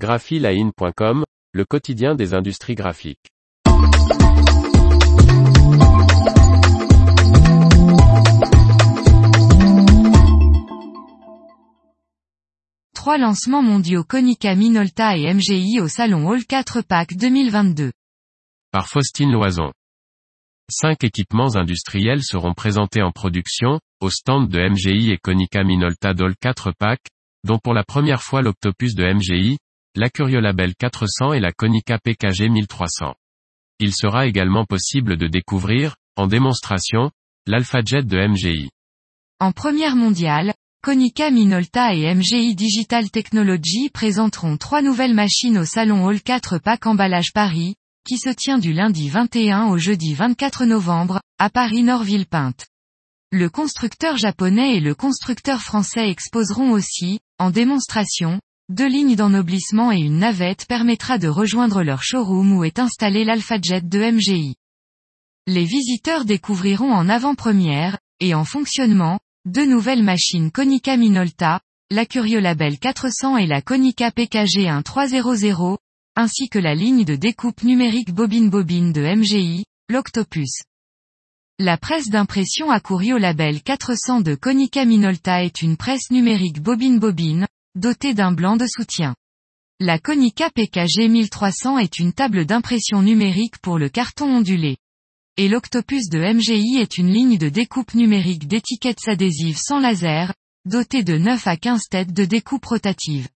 [0.00, 3.28] graphiline.com, le quotidien des industries graphiques.
[12.94, 17.92] Trois lancements mondiaux Konica Minolta et MGI au salon All 4 Pack 2022.
[18.72, 19.70] Par Faustine Loison.
[20.70, 26.36] Cinq équipements industriels seront présentés en production, au stand de MGI et Konica Minolta d'All
[26.40, 27.00] 4 Pack,
[27.44, 29.58] dont pour la première fois l'Octopus de MGI,
[30.00, 33.14] la Curiolabel 400 et la Konica PKG 1300.
[33.80, 37.10] Il sera également possible de découvrir, en démonstration,
[37.46, 38.70] l'AlphaJet de MGI.
[39.40, 46.06] En première mondiale, Konica Minolta et MGI Digital Technology présenteront trois nouvelles machines au salon
[46.06, 47.74] Hall 4 Pack Emballage Paris,
[48.08, 52.68] qui se tient du lundi 21 au jeudi 24 novembre, à Paris Nord-Ville-Pinte.
[53.32, 59.98] Le constructeur japonais et le constructeur français exposeront aussi, en démonstration, deux lignes d'ennoblissement et
[59.98, 64.54] une navette permettra de rejoindre leur showroom où est installé l'AlphaJet de MGI.
[65.48, 72.78] Les visiteurs découvriront en avant-première, et en fonctionnement, deux nouvelles machines Konica Minolta, la Curiolabel
[72.78, 75.78] 400 et la Konica PKG 1300,
[76.14, 80.62] ainsi que la ligne de découpe numérique bobine-bobine de MGI, l'Octopus.
[81.58, 88.14] La presse d'impression à Curiolabel 400 de Konica Minolta est une presse numérique bobine-bobine, dotée
[88.14, 89.14] d'un blanc de soutien.
[89.78, 94.76] La Konica PKG 1300 est une table d'impression numérique pour le carton ondulé.
[95.36, 100.34] Et l'Octopus de MGI est une ligne de découpe numérique d'étiquettes adhésives sans laser,
[100.66, 103.28] dotée de 9 à 15 têtes de découpe rotative.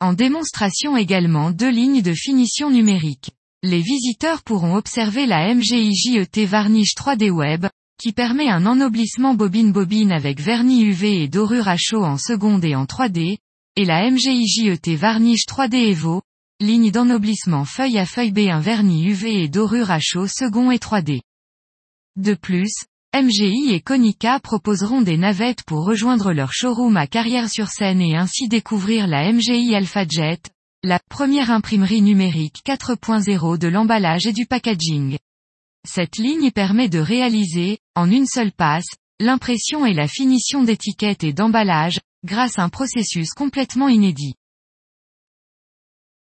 [0.00, 3.32] En démonstration également deux lignes de finition numérique.
[3.62, 7.66] Les visiteurs pourront observer la MGI JET Varnish 3D Web,
[8.00, 12.74] qui permet un ennoblissement bobine-bobine avec vernis UV et dorure à chaud en seconde et
[12.74, 13.36] en 3D,
[13.76, 16.22] et la MGI JET Varnish 3D Evo,
[16.60, 20.78] ligne d'ennoblissement feuille à feuille B un vernis UV et dorure à chaud second et
[20.78, 21.20] 3D.
[22.16, 22.72] De plus,
[23.14, 29.08] MGI et Konica proposeront des navettes pour rejoindre leur showroom à Carrière-sur-Seine et ainsi découvrir
[29.08, 30.40] la MGI AlphaJet,
[30.84, 35.18] la première imprimerie numérique 4.0 de l'emballage et du packaging.
[35.86, 41.32] Cette ligne permet de réaliser, en une seule passe, l'impression et la finition d'étiquettes et
[41.32, 44.34] d'emballage, grâce à un processus complètement inédit.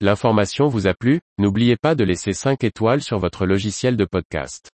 [0.00, 4.70] L'information vous a plu, n'oubliez pas de laisser 5 étoiles sur votre logiciel de podcast.